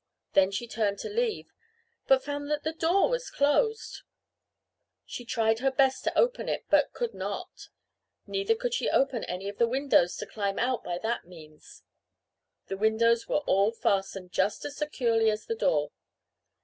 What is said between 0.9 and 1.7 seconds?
to leave,